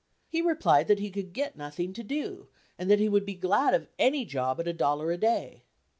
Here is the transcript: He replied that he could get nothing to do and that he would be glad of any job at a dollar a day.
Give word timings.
He 0.27 0.41
replied 0.41 0.87
that 0.87 0.97
he 0.97 1.11
could 1.11 1.31
get 1.31 1.55
nothing 1.55 1.93
to 1.93 2.01
do 2.01 2.47
and 2.75 2.89
that 2.89 2.97
he 2.97 3.07
would 3.07 3.23
be 3.23 3.35
glad 3.35 3.75
of 3.75 3.87
any 3.99 4.25
job 4.25 4.59
at 4.59 4.67
a 4.67 4.73
dollar 4.73 5.11
a 5.11 5.17
day. 5.19 5.61